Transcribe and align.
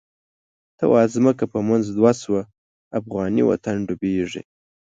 ته 0.77 0.83
واځمکه 0.93 1.45
په 1.53 1.59
منځ 1.69 1.83
دوه 1.97 2.11
شوه، 2.21 2.41
افغانی 2.99 3.43
وطن 3.49 3.75
ډوبیږی 3.87 4.43